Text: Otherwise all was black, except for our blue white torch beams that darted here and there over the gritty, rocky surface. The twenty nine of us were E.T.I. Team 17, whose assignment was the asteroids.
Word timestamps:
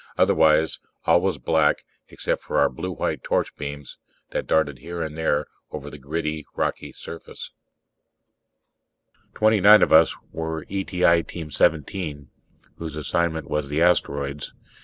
Otherwise 0.17 0.79
all 1.05 1.21
was 1.21 1.37
black, 1.37 1.85
except 2.09 2.41
for 2.41 2.57
our 2.57 2.69
blue 2.71 2.91
white 2.91 3.21
torch 3.21 3.55
beams 3.55 3.97
that 4.31 4.47
darted 4.47 4.79
here 4.79 5.03
and 5.03 5.15
there 5.15 5.45
over 5.69 5.91
the 5.91 5.99
gritty, 5.99 6.43
rocky 6.55 6.91
surface. 6.91 7.51
The 9.31 9.37
twenty 9.37 9.59
nine 9.61 9.83
of 9.83 9.93
us 9.93 10.15
were 10.31 10.65
E.T.I. 10.69 11.21
Team 11.21 11.51
17, 11.51 12.31
whose 12.77 12.95
assignment 12.95 13.47
was 13.47 13.69
the 13.69 13.83
asteroids. 13.83 14.53